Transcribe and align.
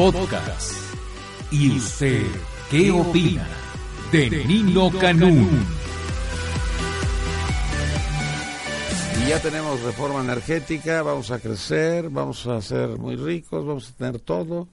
podcast. 0.00 0.72
¿Y 1.50 1.76
usted 1.76 2.24
qué 2.70 2.90
opina 2.90 3.46
de 4.10 4.30
Nino 4.46 4.90
Canún? 4.98 5.66
Y 9.20 9.28
ya 9.28 9.42
tenemos 9.42 9.82
reforma 9.82 10.20
energética, 10.20 11.02
vamos 11.02 11.30
a 11.30 11.38
crecer, 11.38 12.08
vamos 12.08 12.46
a 12.46 12.62
ser 12.62 12.96
muy 12.96 13.16
ricos, 13.16 13.66
vamos 13.66 13.90
a 13.90 13.96
tener 13.98 14.20
todo. 14.22 14.68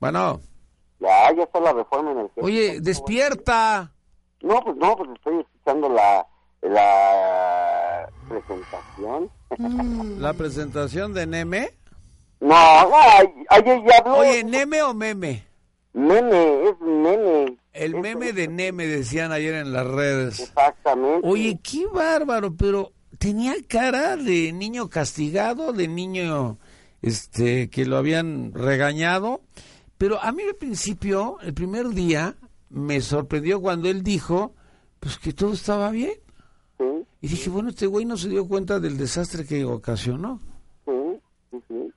Bueno. 0.00 0.40
Ya, 0.98 1.32
ya 1.36 1.44
está 1.44 1.60
la 1.60 1.74
reforma 1.74 2.10
energética. 2.10 2.44
Oye, 2.44 2.80
despierta. 2.80 3.92
No, 4.42 4.60
pues 4.64 4.76
no, 4.78 4.96
pues 4.96 5.10
estoy 5.14 5.38
escuchando 5.38 5.88
la, 5.90 6.26
la 6.62 8.08
presentación. 8.28 9.30
¿La 10.18 10.32
presentación 10.32 11.14
de 11.14 11.26
Neme? 11.28 11.77
No, 12.40 12.54
ay, 12.54 13.26
ayer 13.50 13.82
ya 13.86 13.98
habló. 13.98 14.18
Oye, 14.18 14.44
¿Neme 14.44 14.82
o 14.82 14.94
Meme? 14.94 15.44
Meme, 15.92 16.68
es 16.68 16.80
meme. 16.80 17.56
El 17.72 17.94
Es- 17.94 18.00
meme 18.00 18.32
de 18.32 18.48
Neme 18.48 18.86
decían 18.86 19.32
ayer 19.32 19.54
en 19.54 19.72
las 19.72 19.86
redes. 19.86 20.40
Exactamente. 20.40 21.26
Oye, 21.26 21.58
qué 21.62 21.86
bárbaro, 21.86 22.54
pero 22.56 22.92
tenía 23.18 23.54
cara 23.66 24.16
de 24.16 24.52
niño 24.52 24.88
castigado, 24.88 25.72
de 25.72 25.88
niño 25.88 26.58
este 27.02 27.70
que 27.70 27.84
lo 27.86 27.96
habían 27.96 28.52
regañado, 28.52 29.40
pero 29.96 30.20
a 30.20 30.30
mí 30.32 30.42
al 30.44 30.54
principio, 30.56 31.38
el 31.42 31.54
primer 31.54 31.88
día 31.90 32.36
me 32.70 33.00
sorprendió 33.00 33.60
cuando 33.60 33.88
él 33.88 34.02
dijo 34.02 34.54
pues 35.00 35.16
que 35.18 35.32
todo 35.32 35.52
estaba 35.54 35.90
bien. 35.90 36.12
Sí, 36.78 36.84
Y 37.22 37.28
dije, 37.28 37.50
bueno, 37.50 37.70
este 37.70 37.86
güey 37.86 38.04
no 38.04 38.16
se 38.16 38.28
dio 38.28 38.46
cuenta 38.46 38.78
del 38.80 38.96
desastre 38.98 39.44
que 39.44 39.64
ocasionó. 39.64 40.40
sí, 40.86 41.20
sí, 41.68 41.87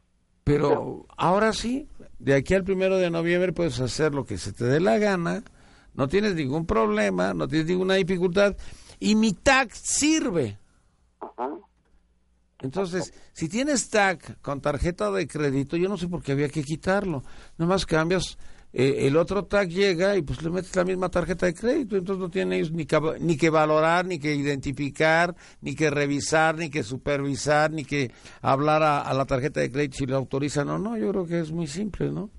Pero 0.43 1.05
ahora 1.17 1.53
sí, 1.53 1.87
de 2.19 2.35
aquí 2.35 2.53
al 2.53 2.63
primero 2.63 2.97
de 2.97 3.09
noviembre 3.09 3.53
puedes 3.53 3.79
hacer 3.79 4.13
lo 4.13 4.25
que 4.25 4.37
se 4.37 4.53
te 4.53 4.65
dé 4.65 4.79
la 4.79 4.97
gana, 4.97 5.43
no 5.93 6.07
tienes 6.07 6.35
ningún 6.35 6.65
problema, 6.65 7.33
no 7.33 7.47
tienes 7.47 7.67
ninguna 7.67 7.95
dificultad, 7.95 8.55
y 8.99 9.15
mi 9.15 9.33
tag 9.33 9.73
sirve. 9.73 10.57
Ajá. 11.19 11.49
Entonces, 12.61 13.13
si 13.33 13.49
tienes 13.49 13.89
TAC 13.89 14.39
con 14.41 14.61
tarjeta 14.61 15.11
de 15.11 15.27
crédito, 15.27 15.77
yo 15.77 15.89
no 15.89 15.97
sé 15.97 16.07
por 16.07 16.21
qué 16.21 16.33
había 16.33 16.49
que 16.49 16.63
quitarlo. 16.63 17.23
Nomás 17.57 17.85
cambias, 17.85 18.37
eh, 18.73 19.07
el 19.07 19.17
otro 19.17 19.45
TAC 19.45 19.69
llega 19.69 20.15
y 20.15 20.21
pues 20.21 20.41
le 20.41 20.49
metes 20.49 20.75
la 20.75 20.83
misma 20.83 21.09
tarjeta 21.09 21.45
de 21.45 21.53
crédito. 21.53 21.95
Entonces 21.95 22.21
no 22.21 22.29
tienes 22.29 22.71
ni 22.71 22.85
que, 22.85 22.99
ni 23.19 23.37
que 23.37 23.49
valorar, 23.49 24.05
ni 24.05 24.19
que 24.19 24.33
identificar, 24.33 25.35
ni 25.61 25.75
que 25.75 25.89
revisar, 25.89 26.55
ni 26.55 26.69
que 26.69 26.83
supervisar, 26.83 27.71
ni 27.71 27.85
que 27.85 28.11
hablar 28.41 28.83
a, 28.83 29.01
a 29.01 29.13
la 29.13 29.25
tarjeta 29.25 29.59
de 29.59 29.71
crédito 29.71 29.97
si 29.97 30.05
lo 30.05 30.17
autorizan 30.17 30.69
o 30.69 30.77
no. 30.77 30.97
Yo 30.97 31.09
creo 31.11 31.25
que 31.25 31.39
es 31.39 31.51
muy 31.51 31.67
simple, 31.67 32.11
¿no? 32.11 32.29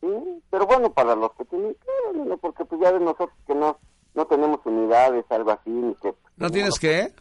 Sí, 0.00 0.08
pero 0.50 0.66
bueno, 0.66 0.92
para 0.92 1.14
los 1.14 1.32
que 1.32 1.44
tienen 1.46 1.74
claro, 1.74 2.24
¿no? 2.24 2.36
porque 2.36 2.64
pues 2.64 2.80
ya 2.80 2.92
de 2.92 3.00
nosotros 3.00 3.30
que 3.46 3.54
no 3.54 3.78
no 4.14 4.26
tenemos 4.26 4.60
unidades, 4.64 5.24
algo 5.30 5.52
así, 5.52 5.70
ni 5.70 5.94
que... 5.96 6.14
¿No 6.36 6.50
tienes 6.50 6.78
que? 6.78 7.12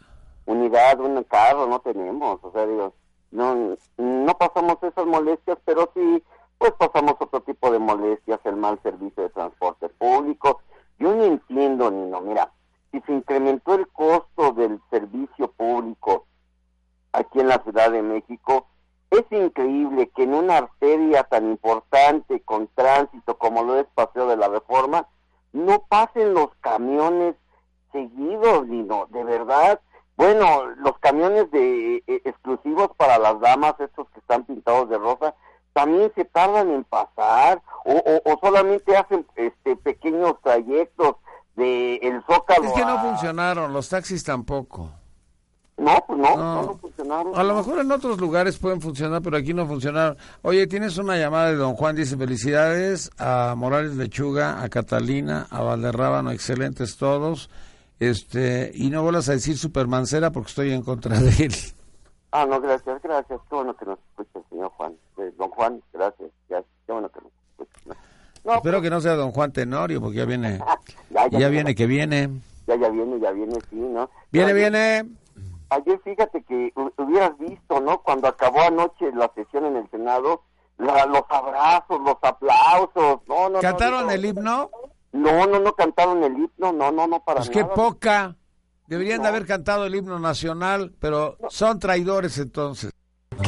Unidad, 0.45 0.99
un 0.99 1.23
carro, 1.23 1.67
no 1.67 1.79
tenemos, 1.79 2.39
o 2.43 2.51
sea, 2.51 2.65
digo, 2.65 2.93
no, 3.31 3.77
no 3.97 4.37
pasamos 4.37 4.77
esas 4.83 5.05
molestias, 5.05 5.57
pero 5.63 5.89
sí, 5.93 6.23
pues 6.61 6.73
pasamos 6.73 7.15
otro 7.19 7.41
tipo 7.41 7.71
de 7.71 7.79
molestias, 7.79 8.39
el 8.43 8.55
mal 8.55 8.79
servicio 8.83 9.23
de 9.23 9.29
transporte 9.29 9.89
público. 9.89 10.61
Yo 10.99 11.11
no 11.15 11.23
entiendo, 11.23 11.89
Nino, 11.89 12.21
mira, 12.21 12.51
si 12.91 13.01
se 13.01 13.13
incrementó 13.13 13.73
el 13.73 13.87
costo 13.87 14.51
del 14.51 14.79
servicio 14.91 15.51
público 15.53 16.27
aquí 17.13 17.39
en 17.39 17.47
la 17.47 17.63
Ciudad 17.63 17.89
de 17.89 18.03
México, 18.03 18.67
es 19.09 19.23
increíble 19.31 20.11
que 20.15 20.21
en 20.21 20.35
una 20.35 20.57
arteria 20.57 21.23
tan 21.23 21.49
importante 21.49 22.41
con 22.41 22.69
tránsito 22.75 23.39
como 23.39 23.63
lo 23.63 23.79
es 23.79 23.87
Paseo 23.95 24.27
de 24.27 24.37
la 24.37 24.47
Reforma, 24.47 25.07
no 25.53 25.87
pasen 25.89 26.35
los 26.35 26.53
camiones 26.61 27.37
seguidos, 27.91 28.67
Nino, 28.67 29.07
de 29.09 29.23
verdad. 29.23 29.81
Bueno, 30.15 30.67
los 30.77 30.95
camiones 30.99 31.49
de 31.49 32.03
eh, 32.05 32.21
exclusivos 32.23 32.91
para 32.97 33.17
las 33.17 33.39
damas, 33.39 33.79
estos 33.79 34.07
que 34.11 34.19
están 34.19 34.43
pintados 34.43 34.89
de 34.89 34.99
rosa, 34.99 35.33
también 35.83 36.11
se 36.15 36.25
tardan 36.25 36.69
en 36.71 36.83
pasar 36.83 37.61
o, 37.85 37.93
o, 37.93 38.31
o 38.33 38.39
solamente 38.39 38.95
hacen 38.95 39.25
este 39.35 39.75
pequeños 39.75 40.35
trayectos 40.43 41.15
de 41.55 41.95
el 41.97 42.21
Zócalo. 42.25 42.65
Es 42.65 42.73
que 42.73 42.81
no 42.81 42.97
a- 42.97 43.01
funcionaron, 43.01 43.73
los 43.73 43.89
taxis 43.89 44.23
tampoco. 44.23 44.89
No, 45.77 45.97
pues 46.05 46.19
no, 46.19 46.37
No. 46.37 46.77
funcionaron. 46.79 47.35
A 47.35 47.43
lo 47.43 47.55
mejor 47.55 47.79
en 47.79 47.91
otros 47.91 48.19
lugares 48.19 48.57
pueden 48.59 48.81
funcionar, 48.81 49.21
pero 49.23 49.37
aquí 49.37 49.51
no 49.53 49.65
funcionaron. 49.65 50.15
Oye, 50.43 50.67
tienes 50.67 50.97
una 50.99 51.17
llamada 51.17 51.47
de 51.47 51.55
don 51.55 51.73
Juan, 51.73 51.95
dice 51.95 52.15
felicidades 52.17 53.09
a 53.17 53.55
Morales 53.57 53.95
Lechuga, 53.95 54.61
a 54.61 54.69
Catalina, 54.69 55.47
a 55.49 55.61
Valderrábano, 55.63 56.29
excelentes 56.31 56.97
todos. 56.97 57.49
Este, 57.99 58.71
y 58.75 58.89
no 58.91 59.01
vuelvas 59.03 59.29
a 59.29 59.33
decir 59.33 59.57
Supermancera 59.57 60.31
porque 60.31 60.49
estoy 60.49 60.71
en 60.71 60.83
contra 60.83 61.19
de 61.19 61.45
él. 61.45 61.53
Ah, 62.31 62.45
no, 62.45 62.61
gracias, 62.61 63.01
gracias. 63.01 63.39
Qué 63.49 63.55
bueno 63.55 63.75
que 63.75 63.85
nos 63.85 63.99
escucha 64.09 64.39
el 64.39 64.45
señor 64.49 64.71
Juan. 64.77 64.93
Eh, 65.21 65.31
don 65.37 65.49
Juan, 65.51 65.81
gracias, 65.93 66.31
gracias. 66.49 66.71
Qué 66.85 66.91
bueno 66.91 67.09
que 67.09 67.19
nos 67.21 67.31
escucha. 67.51 67.99
No, 68.43 68.55
Espero 68.55 68.81
que 68.81 68.89
no 68.89 69.01
sea 69.01 69.13
don 69.13 69.31
Juan 69.31 69.51
Tenorio 69.51 70.01
porque 70.01 70.17
ya 70.17 70.25
viene, 70.25 70.59
ya, 71.11 71.27
ya 71.29 71.49
viene 71.49 71.75
que 71.75 71.85
viene. 71.85 72.41
Ya, 72.67 72.75
ya 72.75 72.89
viene, 72.89 73.19
ya 73.19 73.31
viene, 73.31 73.55
sí, 73.69 73.75
¿no? 73.75 74.09
Viene, 74.31 74.51
Ayer- 74.51 74.55
viene. 74.55 75.09
Ayer 75.69 75.99
fíjate 76.03 76.43
que 76.43 76.73
hu- 76.75 76.91
hubieras 76.97 77.37
visto, 77.37 77.79
¿no? 77.79 78.01
Cuando 78.01 78.27
acabó 78.27 78.61
anoche 78.61 79.11
la 79.13 79.31
sesión 79.35 79.65
en 79.65 79.75
el 79.77 79.89
Senado, 79.91 80.41
la- 80.79 81.05
los 81.05 81.23
abrazos, 81.29 82.01
los 82.01 82.17
aplausos, 82.21 83.19
no, 83.27 83.43
no. 83.43 83.49
no, 83.51 83.59
¿Cantaron 83.59 84.05
no, 84.05 84.11
el 84.11 84.25
himno? 84.25 84.69
No, 85.13 85.45
no, 85.45 85.59
no 85.59 85.73
cantaron 85.73 86.23
el 86.23 86.33
himno, 86.33 86.73
no, 86.73 86.91
no, 86.91 87.05
no, 87.07 87.19
para 87.23 87.37
Pues 87.41 87.49
qué 87.51 87.61
nada. 87.61 87.73
poca. 87.75 88.35
Deberían 88.87 89.21
de 89.21 89.27
haber 89.29 89.45
cantado 89.45 89.85
el 89.85 89.93
himno 89.95 90.19
nacional, 90.19 90.93
pero 90.99 91.37
son 91.49 91.79
traidores 91.79 92.37
entonces. 92.39 92.91
Pues 93.37 93.47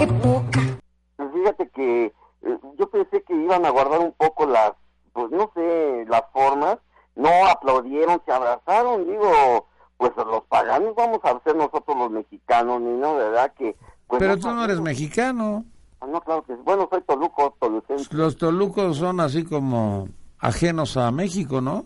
fíjate 1.44 1.70
que 1.70 2.06
eh, 2.06 2.58
yo 2.78 2.90
pensé 2.90 3.22
que 3.24 3.36
iban 3.36 3.66
a 3.66 3.70
guardar 3.70 4.00
un 4.00 4.14
poco 4.14 4.46
las, 4.46 4.72
pues 5.14 5.30
no 5.32 5.52
sé, 5.54 6.06
las 6.08 6.24
formas, 6.32 6.78
no 7.16 7.30
aplaudieron, 7.48 8.22
se 8.26 8.32
abrazaron, 8.32 9.06
digo, 9.08 9.68
pues 9.98 10.12
los 10.16 10.44
paganos 10.46 10.96
vamos 10.96 11.20
a 11.24 11.40
ser 11.44 11.56
nosotros 11.56 11.98
los 11.98 12.12
mexicanos, 12.12 12.82
ni 12.82 12.94
no, 12.98 13.16
¿verdad? 13.16 13.54
Que, 13.58 13.76
pues, 14.08 14.20
Pero 14.20 14.38
tú 14.38 14.48
no 14.48 14.64
eres 14.64 14.78
sabemos. 14.78 14.84
mexicano. 14.84 15.66
Ah, 16.02 16.08
no, 16.08 16.22
claro 16.22 16.44
que 16.44 16.56
sí. 16.56 16.62
Bueno, 16.64 16.88
soy 16.92 17.02
toluco, 17.02 17.56
tolucense. 17.60 18.08
Los 18.14 18.38
tolucos 18.38 18.98
son 18.98 19.20
así 19.20 19.44
como 19.46 20.08
ajenos 20.40 20.98
a 20.98 21.12
México, 21.12 21.62
¿no? 21.62 21.86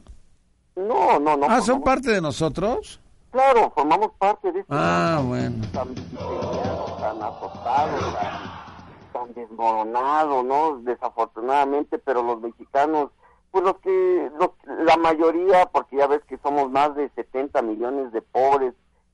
No, 0.75 1.19
no, 1.19 1.35
no. 1.37 1.45
Ah, 1.49 1.61
son 1.61 1.81
formamos- 1.81 1.83
parte 1.83 2.11
de 2.11 2.21
nosotros. 2.21 2.99
Claro, 3.31 3.71
formamos 3.75 4.11
parte 4.17 4.51
de 4.51 4.61
este 4.61 4.73
Ah, 4.75 5.21
bueno. 5.23 5.57
tan 5.73 5.93
tan 5.93 7.21
azotado, 7.21 7.97
tan, 8.13 8.56
tan 9.27 9.33
desmoronado, 9.43 10.43
¿no? 10.43 10.77
Desafortunadamente, 10.83 11.97
pero 11.99 12.23
los 12.23 12.41
mexicanos, 12.41 13.11
pues 13.51 13.63
los 13.63 13.77
que, 13.79 14.29
los, 14.39 14.49
la 14.85 14.97
mayoría, 14.97 15.65
porque 15.67 15.97
ya 15.97 16.07
ves 16.07 16.21
que 16.27 16.37
somos 16.39 16.69
más 16.71 16.95
de 16.95 17.09
70 17.15 17.61
millones 17.61 18.11
de 18.11 18.21
pobres 18.21 18.73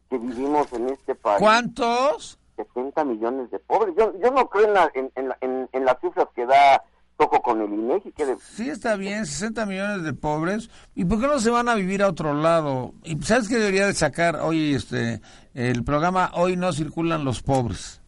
que 0.10 0.18
vivimos 0.18 0.72
en 0.74 0.90
este 0.90 1.16
país. 1.16 1.40
¿Cuántos? 1.40 2.40
70 2.56 3.04
millones 3.06 3.50
de 3.52 3.60
pobres. 3.60 3.96
Yo, 3.98 4.14
yo 4.20 4.32
no 4.32 4.48
creo 4.50 4.68
en, 4.68 4.74
la- 4.74 4.92
en, 4.94 5.12
en, 5.16 5.32
en- 5.42 5.70
en 5.72 5.86
las 5.86 6.00
cifras 6.02 6.28
que 6.36 6.46
da 6.46 6.84
Toco 7.18 7.42
con 7.44 7.62
el 7.62 7.72
INEGI, 7.72 8.12
que 8.12 8.26
de- 8.26 8.38
Sí, 8.40 8.70
está 8.70 8.96
bien, 8.96 9.26
60 9.26 9.66
millones 9.68 10.04
de 10.04 10.14
pobres. 10.14 10.70
¿Y 10.96 11.06
por 11.06 11.20
qué 11.20 11.28
no 11.28 11.40
se 11.40 11.50
van 11.52 11.70
a 11.70 11.76
vivir 11.76 12.02
a 12.04 12.10
otro 12.10 12.34
lado? 12.34 12.94
¿Y 13.04 13.20
sabes 13.24 13.48
qué 13.48 13.56
debería 13.58 13.86
de 13.88 13.94
sacar 13.94 14.36
hoy 14.38 14.74
este 14.76 15.22
el 15.54 15.84
programa 15.84 16.32
Hoy 16.36 16.56
no 16.58 16.74
circulan 16.74 17.24
los 17.26 17.42
pobres? 17.44 18.02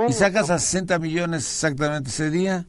Bueno, 0.00 0.10
Y 0.10 0.12
sacas 0.12 0.50
a 0.50 0.58
60 0.58 0.98
millones 0.98 1.42
exactamente 1.44 2.10
ese 2.10 2.30
día 2.30 2.66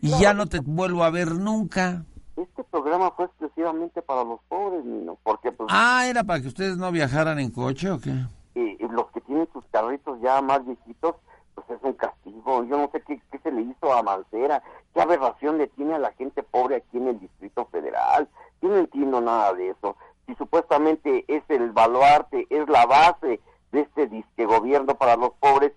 y 0.00 0.10
ya 0.18 0.34
no 0.34 0.46
te 0.46 0.60
vuelvo 0.60 1.04
a 1.04 1.10
ver 1.10 1.32
nunca. 1.32 2.04
este 2.36 2.64
programa 2.64 3.10
fue 3.12 3.26
exclusivamente 3.26 4.00
para 4.02 4.24
los 4.24 4.40
pobres, 4.48 4.84
Nino, 4.84 5.18
porque 5.22 5.52
pues 5.52 5.68
Ah, 5.72 6.06
¿era 6.06 6.24
para 6.24 6.40
que 6.40 6.48
ustedes 6.48 6.76
no 6.76 6.90
viajaran 6.92 7.38
en 7.38 7.50
coche 7.50 7.90
o 7.90 7.98
qué? 8.00 8.12
y, 8.54 8.60
y 8.84 8.88
los 8.88 9.10
que 9.12 9.20
tienen 9.22 9.48
sus 9.52 9.64
carritos 9.72 10.18
ya 10.20 10.40
más 10.42 10.64
viejitos, 10.66 11.14
pues 11.54 11.66
es 11.70 11.78
un 11.82 11.92
castigo. 11.94 12.64
Yo 12.64 12.76
no 12.78 12.90
sé 12.92 13.02
qué, 13.06 13.20
qué 13.30 13.38
se 13.38 13.50
le 13.50 13.62
hizo 13.62 13.92
a 13.92 14.02
Mancera, 14.02 14.62
qué 14.94 15.00
aberración 15.00 15.58
le 15.58 15.66
tiene 15.68 15.94
a 15.94 15.98
la 15.98 16.12
gente 16.12 16.42
pobre 16.42 16.76
aquí 16.76 16.98
en 16.98 17.08
el 17.08 17.20
Distrito 17.20 17.66
Federal. 17.72 18.28
Yo 18.60 18.68
no 18.68 18.76
entiendo 18.76 19.20
nada 19.20 19.52
de 19.54 19.70
eso. 19.70 19.96
Si 20.26 20.34
supuestamente 20.36 21.24
es 21.28 21.42
el 21.48 21.72
baluarte, 21.72 22.46
es 22.50 22.68
la 22.68 22.86
base 22.86 23.40
de 23.72 23.80
este 23.80 24.06
disque 24.06 24.44
gobierno 24.46 24.94
para 24.96 25.16
los 25.16 25.30
pobres 25.40 25.71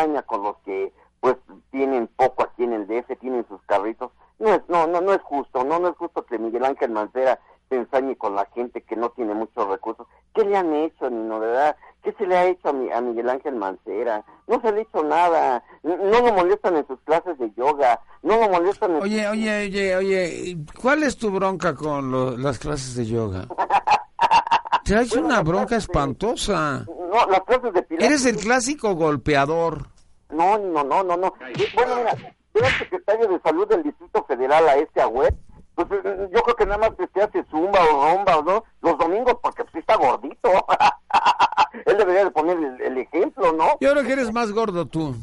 ensaña 0.00 0.22
con 0.22 0.42
los 0.42 0.56
que 0.64 0.92
pues 1.20 1.36
tienen 1.70 2.06
poco 2.16 2.44
aquí 2.44 2.62
en 2.64 2.72
el 2.72 2.86
DF, 2.86 3.18
tienen 3.20 3.44
sus 3.48 3.60
carritos. 3.62 4.10
No 4.38 4.54
es, 4.54 4.60
no, 4.68 4.86
no, 4.86 5.00
no 5.00 5.12
es 5.12 5.20
justo, 5.22 5.64
no, 5.64 5.78
no 5.80 5.88
es 5.88 5.96
justo 5.96 6.24
que 6.24 6.38
Miguel 6.38 6.64
Ángel 6.64 6.90
Mancera 6.92 7.40
se 7.68 7.76
ensañe 7.76 8.16
con 8.16 8.34
la 8.36 8.46
gente 8.54 8.82
que 8.82 8.94
no 8.96 9.10
tiene 9.10 9.34
muchos 9.34 9.66
recursos. 9.68 10.06
¿Qué 10.34 10.44
le 10.44 10.56
han 10.56 10.72
hecho, 10.72 11.10
Nino, 11.10 11.40
verdad? 11.40 11.76
¿Qué 12.02 12.12
se 12.12 12.24
le 12.26 12.36
ha 12.36 12.46
hecho 12.46 12.68
a, 12.68 12.72
mi- 12.72 12.90
a 12.92 13.00
Miguel 13.00 13.28
Ángel 13.28 13.56
Mancera? 13.56 14.24
No 14.46 14.60
se 14.60 14.70
le 14.72 14.78
ha 14.78 14.82
hecho 14.82 15.02
nada. 15.02 15.64
N- 15.82 15.96
No 15.96 16.20
lo 16.20 16.32
molestan 16.32 16.76
en 16.76 16.86
sus 16.86 17.00
clases 17.00 17.36
de 17.38 17.50
yoga. 17.56 18.00
no 18.22 18.36
lo 18.38 18.48
molestan. 18.48 18.94
Oye, 19.02 19.26
oye, 19.28 19.66
oye, 19.66 19.96
oye, 19.96 20.56
¿cuál 20.80 21.02
es 21.02 21.18
tu 21.18 21.30
bronca 21.32 21.74
con 21.74 22.10
lo- 22.12 22.36
las 22.36 22.58
clases 22.60 22.94
de 22.94 23.06
yoga? 23.06 23.46
Te 24.84 24.94
ha 24.96 25.02
hecho 25.02 25.20
una 25.20 25.42
bronca 25.42 25.76
espantosa. 25.76 26.86
No, 27.26 27.30
las 27.30 27.40
clases 27.42 27.72
de 27.72 27.82
pilates. 27.82 28.08
Eres 28.08 28.24
el 28.26 28.36
clásico 28.36 28.94
golpeador. 28.94 29.88
No, 30.30 30.58
no, 30.58 30.84
no, 30.84 31.02
no, 31.02 31.16
no. 31.16 31.32
Bueno, 31.74 31.96
mira, 31.96 32.16
era 32.54 32.68
el 32.68 32.74
secretario 32.78 33.28
de 33.28 33.40
salud 33.40 33.66
del 33.68 33.82
Distrito 33.82 34.24
Federal 34.24 34.68
a 34.68 34.76
este 34.76 35.00
agüet. 35.00 35.34
Pues 35.74 35.86
eh, 36.04 36.28
yo 36.34 36.42
creo 36.42 36.56
que 36.56 36.66
nada 36.66 36.78
más 36.78 36.90
que 36.96 37.06
se 37.14 37.22
hace 37.22 37.44
zumba 37.50 37.78
o 37.92 38.04
romba, 38.16 38.42
¿no? 38.44 38.64
Los 38.82 38.98
domingos 38.98 39.36
porque 39.42 39.62
pues, 39.64 39.76
está 39.76 39.96
gordito. 39.96 40.50
Él 41.86 41.96
debería 41.96 42.24
de 42.24 42.30
poner 42.30 42.58
el, 42.58 42.80
el 42.80 42.98
ejemplo, 42.98 43.52
¿no? 43.52 43.76
Yo 43.80 43.92
creo 43.92 44.02
que 44.04 44.12
eres 44.12 44.32
más 44.32 44.52
gordo 44.52 44.86
tú. 44.86 45.14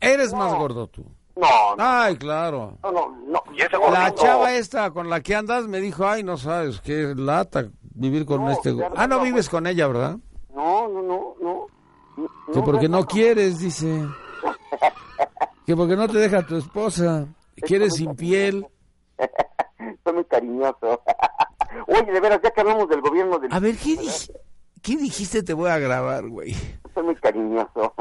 Eres 0.00 0.32
más 0.32 0.54
gordo 0.54 0.86
tú. 0.86 1.04
No, 1.34 1.76
no, 1.76 1.84
Ay, 1.84 2.16
claro. 2.16 2.78
no, 2.82 2.90
no. 2.92 3.16
no. 3.26 3.42
¿Y 3.52 3.62
ese 3.62 3.76
La 3.92 4.12
chava 4.14 4.54
esta 4.54 4.90
con 4.90 5.08
la 5.08 5.20
que 5.20 5.34
andas 5.36 5.66
me 5.68 5.80
dijo, 5.80 6.06
ay, 6.06 6.22
no 6.24 6.36
sabes, 6.36 6.80
qué 6.80 7.14
lata 7.16 7.66
vivir 7.82 8.24
con 8.26 8.44
No, 8.44 8.50
este... 8.50 8.72
go-". 8.72 8.80
ya 8.80 8.88
no, 8.88 8.94
Ah, 8.96 9.06
no 9.06 9.18
no, 9.18 9.22
vives 9.24 9.48
con 9.48 9.66
ella, 9.66 9.86
¿verdad? 9.86 10.16
No, 10.58 10.88
no, 10.88 11.02
no, 11.02 11.34
no. 11.40 11.66
Que 12.52 12.60
porque 12.62 12.88
no 12.88 13.06
quieres, 13.06 13.60
dice. 13.60 14.04
Que 15.66 15.76
porque 15.76 15.94
no 15.96 16.08
te 16.08 16.16
deja 16.18 16.44
tu 16.46 16.56
esposa. 16.56 17.26
Que 17.54 17.76
eres 17.76 18.00
infiel. 18.00 18.66
Estoy 19.18 20.12
muy 20.14 20.24
cariñoso. 20.24 21.02
Oye, 21.86 22.10
de 22.10 22.20
veras, 22.20 22.40
ya 22.42 22.50
que 22.50 22.60
hablamos 22.62 22.88
del 22.88 23.02
gobierno 23.02 23.38
del... 23.38 23.52
A 23.52 23.60
ver, 23.60 23.76
¿qué, 23.76 23.90
dij- 23.98 24.32
¿qué 24.82 24.96
dijiste? 24.96 25.42
Te 25.42 25.52
voy 25.52 25.68
a 25.68 25.78
grabar, 25.78 26.26
güey. 26.26 26.56
Estoy 26.86 27.02
muy 27.04 27.14
cariñoso. 27.16 27.92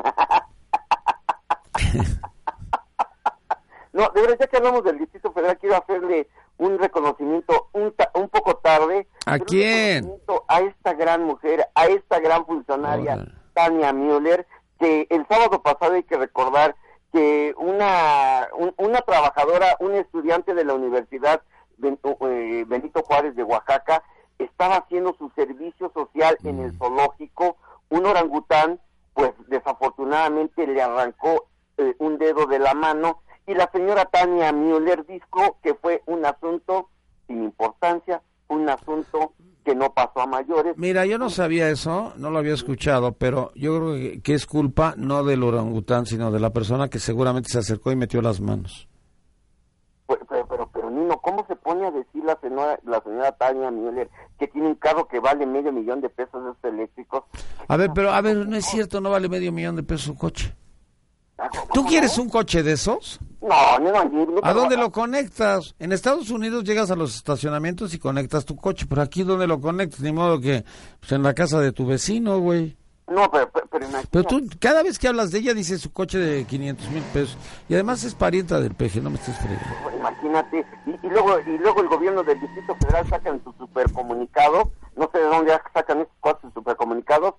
no, 3.93 4.09
de 4.09 4.21
verdad, 4.21 4.37
ya 4.39 4.47
que 4.47 4.57
hablamos 4.57 4.83
del 4.83 4.99
Distrito 4.99 5.31
Federal, 5.33 5.57
quiero 5.59 5.75
hacerle 5.75 6.29
un 6.57 6.77
reconocimiento 6.79 7.69
un, 7.73 7.91
ta- 7.93 8.11
un 8.15 8.29
poco 8.29 8.55
tarde. 8.57 9.07
¿A 9.25 9.39
quién? 9.39 10.11
A 10.47 10.61
esta 10.61 10.93
gran 10.93 11.23
mujer, 11.23 11.67
a 11.75 11.85
esta 11.87 12.19
gran 12.19 12.45
funcionaria. 12.45 13.25
Tania 13.53 13.93
Müller, 13.93 14.45
que 14.79 15.07
el 15.09 15.25
sábado 15.27 15.61
pasado 15.61 15.93
hay 15.93 16.03
que 16.03 16.17
recordar 16.17 16.75
que 17.11 17.53
una, 17.57 18.47
un- 18.57 18.73
una 18.77 19.01
trabajadora, 19.01 19.75
un 19.79 19.93
estudiante 19.95 20.53
de 20.53 20.65
la 20.65 20.73
Universidad 20.73 21.41
eh, 21.83 22.65
Benito 22.67 23.03
Juárez 23.03 23.35
de 23.35 23.43
Oaxaca, 23.43 24.03
estaba 24.39 24.77
haciendo 24.77 25.13
su 25.17 25.29
servicio 25.35 25.91
social 25.93 26.37
en 26.43 26.57
Mm. 26.57 26.61
el 26.65 26.77
zoológico, 26.77 27.57
un 27.89 28.05
orangután, 28.05 28.79
pues 29.13 29.31
desafortunadamente 29.47 30.67
le 30.67 30.81
arrancó 30.81 31.47
eh, 31.77 31.95
un 31.99 32.17
dedo 32.17 32.45
de 32.47 32.59
la 32.59 32.73
mano 32.73 33.21
y 33.47 33.53
la 33.53 33.69
señora 33.71 34.05
Tania 34.05 34.51
Müller 34.51 35.05
dijo 35.07 35.57
que 35.63 35.73
fue 35.73 36.03
un 36.05 36.25
asunto 36.25 36.89
sin 37.27 37.43
importancia, 37.43 38.21
un 38.49 38.69
asunto 38.69 39.33
que 39.63 39.73
no 39.73 39.93
pasó 39.93 40.21
a 40.21 40.27
mayores. 40.27 40.77
Mira, 40.77 41.05
yo 41.05 41.17
no 41.17 41.29
sabía 41.29 41.69
eso, 41.69 42.13
no 42.17 42.29
lo 42.29 42.39
había 42.39 42.53
escuchado, 42.53 43.13
pero 43.13 43.51
yo 43.55 43.77
creo 43.77 44.21
que, 44.21 44.33
es 44.33 44.45
culpa 44.45 44.93
no 44.97 45.23
del 45.23 45.43
orangután, 45.43 46.05
sino 46.05 46.29
de 46.29 46.39
la 46.39 46.51
persona 46.51 46.89
que 46.89 46.99
seguramente 46.99 47.49
se 47.49 47.59
acercó 47.59 47.91
y 47.91 47.95
metió 47.95 48.21
las 48.21 48.41
manos. 48.41 48.87
Pero, 50.07 50.25
pero, 50.27 50.47
pero, 50.47 50.69
pero, 50.73 50.89
Nino, 50.89 51.17
¿cómo 51.19 51.45
se 51.47 51.55
pone 51.55 51.87
a 51.87 51.91
decir 51.91 52.23
la 52.23 52.37
señora, 52.39 52.79
la 52.85 53.01
señora 53.01 53.31
Tania 53.33 53.71
Müller 53.71 54.09
que 54.37 54.47
tiene 54.47 54.67
un 54.67 54.75
carro 54.75 55.07
que 55.07 55.19
vale 55.19 55.45
medio 55.45 55.71
millón 55.71 56.01
de 56.01 56.09
pesos 56.09 56.43
de 56.43 56.51
estos 56.51 56.73
eléctricos? 56.73 57.23
A 57.67 57.77
ver, 57.77 57.91
pero 57.93 58.11
a 58.11 58.21
ver, 58.21 58.47
no 58.47 58.55
es 58.57 58.65
cierto, 58.65 59.01
no 59.01 59.09
vale 59.09 59.27
medio 59.29 59.51
millón 59.51 59.77
de 59.77 59.83
pesos 59.83 60.09
un 60.09 60.15
coche. 60.15 60.53
Ah, 61.37 61.49
¿cómo 61.51 61.67
¿Tú 61.73 61.85
quieres 61.85 62.17
un 62.17 62.29
coche 62.29 62.63
de 62.63 62.73
esos? 62.73 63.19
No, 63.41 63.79
no, 63.79 64.03
no, 64.05 64.39
¿A 64.41 64.53
dónde 64.53 64.75
lo 64.75 64.91
conectas? 64.91 65.75
En 65.77 65.91
Estados 65.91 66.31
Unidos 66.31 66.63
llegas 66.63 66.89
a 66.89 66.95
los 66.95 67.15
estacionamientos 67.15 67.93
y 67.93 67.99
conectas 67.99 68.45
tu 68.45 68.55
coche, 68.55 68.87
pero 68.89 69.03
aquí 69.03 69.23
¿dónde 69.23 69.45
lo 69.45 69.61
conectas? 69.61 69.99
Ni 70.01 70.11
modo 70.11 70.39
que 70.39 70.65
pues, 70.99 71.11
en 71.11 71.21
la 71.21 71.33
casa 71.33 71.59
de 71.59 71.71
tu 71.71 71.85
vecino, 71.85 72.39
güey. 72.39 72.75
No, 73.07 73.31
pero, 73.31 73.49
pero. 73.51 73.87
Pero 74.11 74.23
tú, 74.25 74.49
cada 74.59 74.83
vez 74.83 74.99
que 74.99 75.07
hablas 75.07 75.31
de 75.31 75.39
ella, 75.39 75.53
dices 75.53 75.79
su 75.79 75.93
coche 75.93 76.17
de 76.17 76.43
500 76.43 76.89
mil 76.89 77.03
pesos. 77.13 77.37
Y 77.69 77.73
además 77.73 78.03
es 78.03 78.13
parienta 78.13 78.59
del 78.59 78.75
peje, 78.75 78.99
no 78.99 79.09
me 79.09 79.15
estés 79.15 79.37
fregando. 79.37 79.97
Imagínate, 79.97 80.65
y, 80.85 81.07
y 81.07 81.09
luego 81.09 81.39
y 81.39 81.57
luego 81.57 81.81
el 81.81 81.87
gobierno 81.87 82.23
del 82.23 82.39
Distrito 82.41 82.75
Federal 82.75 83.07
sacan 83.07 83.41
su 83.45 83.53
supercomunicado, 83.53 84.71
no 84.97 85.09
sé 85.13 85.19
de 85.19 85.25
dónde 85.25 85.57
sacan 85.73 86.01
estos 86.01 86.17
cuatro 86.19 86.51
supercomunicados, 86.53 87.35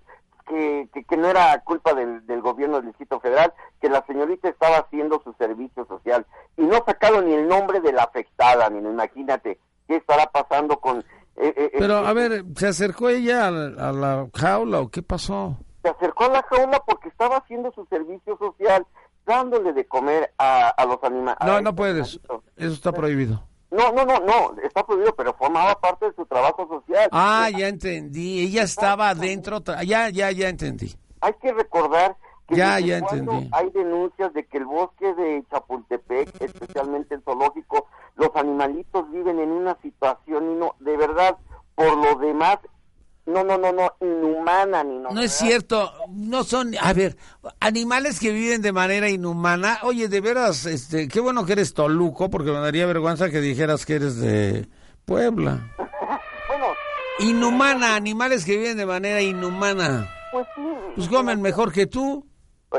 que, 0.49 0.89
que, 0.93 1.05
que 1.05 1.17
no 1.17 1.29
era 1.29 1.61
culpa 1.62 1.95
del, 1.95 2.27
del 2.27 2.41
gobierno 2.41 2.77
del 2.79 2.87
Distrito 2.87 3.21
Federal, 3.21 3.53
que 3.81 3.89
la 3.89 4.05
señorita 4.06 4.49
estaba 4.49 4.79
haciendo 4.79 5.21
su 5.23 5.33
servicio 5.35 5.85
social, 5.87 6.27
y 6.56 6.62
no 6.62 6.83
sacaron 6.87 7.27
ni 7.27 7.35
el 7.35 7.47
nombre 7.47 7.81
de 7.81 7.93
la 7.93 8.05
afectada, 8.05 8.69
ni 8.71 8.79
imagínate, 8.79 9.59
qué 9.87 9.97
estará 9.97 10.27
pasando 10.31 10.79
con... 10.81 10.99
eh, 11.37 11.55
eh, 11.56 11.71
Pero 11.79 11.99
eh, 12.03 12.06
a 12.06 12.12
ver, 12.12 12.45
¿se 12.56 12.69
acercó 12.69 13.09
ella 13.09 13.47
a 13.49 13.50
la, 13.50 13.89
a 13.89 13.93
la 13.93 14.27
jaula 14.35 14.81
o 14.81 14.89
qué 14.89 15.03
pasó? 15.03 15.56
se 15.83 15.89
acercó 15.91 16.25
a 16.25 16.29
la 16.31 16.43
jaula 16.43 16.83
porque 16.85 17.09
estaba 17.09 17.37
haciendo 17.37 17.71
su 17.73 17.87
servicio 17.87 18.37
social, 18.37 18.85
dándole 19.25 19.73
de 19.73 19.87
comer 19.87 20.33
a, 20.37 20.71
a 20.71 20.85
los 20.87 21.03
animales. 21.05 21.39
No, 21.47 21.61
no 21.61 21.75
puedes. 21.75 22.19
Eso 22.56 22.73
está 22.75 22.91
prohibido. 22.93 23.43
No, 23.70 23.93
no, 23.93 24.05
no, 24.06 24.19
no, 24.20 24.55
está 24.62 24.85
prohibido, 24.87 25.15
pero 25.15 25.35
formaba 25.35 25.79
parte 25.79 26.06
de 26.06 26.15
su 26.15 26.25
trabajo 26.25 26.67
social. 26.69 27.09
Ah, 27.12 27.50
ya 27.50 27.69
entendí. 27.69 28.41
Ella 28.41 28.62
estaba 28.62 29.11
adentro. 29.11 29.61
Ya, 29.85 30.09
ya, 30.09 30.31
ya 30.31 30.49
entendí. 30.49 30.94
Hay 31.20 31.35
que 31.35 31.53
recordar 31.53 32.17
que 32.47 32.56
Ya, 32.56 32.79
entendí. 32.79 33.49
hay 33.53 33.69
denuncias 33.70 34.32
de 34.32 34.47
que 34.47 34.56
el 34.59 34.65
bosque 34.65 35.12
de 35.15 35.44
Chapultepec, 35.50 36.41
especialmente 36.41 37.15
el 37.15 37.23
zoológico, 37.23 37.87
los 38.17 38.31
animalitos 38.37 39.11
viven 39.11 39.38
en 39.38 39.50
una 39.50 39.76
situación 39.82 40.53
y 40.53 40.55
no, 40.55 40.75
de 40.81 40.97
verdad, 40.97 41.37
por 41.75 41.94
lo 41.99 42.15
demás, 42.15 42.59
no, 43.29 43.45
no, 43.45 43.59
no, 43.59 43.73
no, 43.73 43.93
inhumana 44.01 44.83
ni 44.83 44.99
no. 44.99 45.11
No 45.11 45.21
es 45.21 45.33
cierto, 45.33 45.93
no 46.09 46.45
son, 46.45 46.75
a 46.81 46.93
ver, 46.95 47.17
animales 47.61 48.19
que 48.21 48.33
viven 48.33 48.63
de 48.63 48.73
manera 48.73 49.11
inhumana. 49.11 49.81
Oye, 49.83 50.09
de 50.09 50.21
veras, 50.21 50.65
este, 50.65 51.09
qué 51.09 51.21
bueno 51.21 51.45
que 51.45 51.53
eres 51.53 51.75
Toluco, 51.75 52.31
porque 52.31 52.51
me 52.51 52.59
daría 52.59 52.87
vergüenza 52.87 53.31
que 53.31 53.41
dijeras 53.41 53.85
que 53.85 53.95
eres 53.97 54.17
de 54.21 54.67
Puebla. 55.05 55.75
Bueno, 56.49 56.65
Inhumana, 57.19 57.95
animales 57.95 58.47
que 58.47 58.57
viven 58.57 58.79
de 58.79 58.87
manera 58.87 59.21
inhumana. 59.21 60.09
pues 60.33 60.47
sí. 60.57 60.63
Pues 60.97 61.09
comen 61.09 61.43
mejor 61.43 61.71
que 61.71 61.87
tú. 61.87 62.27